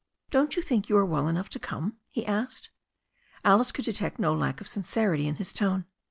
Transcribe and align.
"Don't 0.31 0.55
you 0.55 0.63
think 0.63 0.89
you 0.89 0.97
are 0.97 1.05
well 1.05 1.27
enough 1.27 1.47
to 1.49 1.59
come?" 1.59 1.97
he 2.09 2.25
asked. 2.25 2.71
Alice 3.45 3.71
could 3.71 3.85
detect 3.85 4.17
no 4.17 4.33
lack 4.33 4.59
of 4.59 4.67
sincerity 4.67 5.27
in 5.27 5.35
his 5.35 5.53
tone. 5.53 5.85